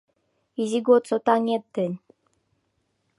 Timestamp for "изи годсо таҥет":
0.61-1.63